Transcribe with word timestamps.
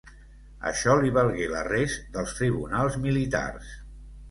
Això 0.69 0.95
li 1.01 1.11
valgué 1.17 1.51
l'arrest 1.51 2.09
dels 2.17 2.35
tribunals 2.41 3.01
militars. 3.07 3.71